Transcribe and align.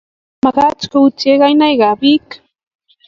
Magat 0.43 0.79
koutye 0.91 1.33
kainaikab 1.41 1.97
biik 2.01 2.29